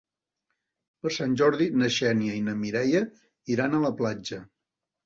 Per 1.03 1.11
Sant 1.17 1.35
Jordi 1.41 1.67
na 1.83 1.91
Xènia 1.99 2.39
i 2.39 2.43
na 2.49 2.59
Mireia 2.65 3.07
iran 3.59 3.79
a 3.79 3.85
la 3.89 3.97
platja. 4.03 4.47